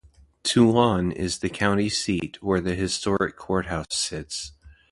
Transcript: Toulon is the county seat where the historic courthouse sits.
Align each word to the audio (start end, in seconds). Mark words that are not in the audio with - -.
Toulon 0.41 1.11
is 1.11 1.37
the 1.41 1.49
county 1.51 1.87
seat 1.87 2.41
where 2.41 2.59
the 2.59 2.73
historic 2.73 3.37
courthouse 3.37 3.85
sits. 3.93 4.51